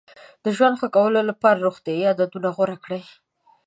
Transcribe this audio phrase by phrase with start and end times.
[0.43, 3.03] د ژوند ښه کولو لپاره روغتیایي عادتونه غوره کړئ.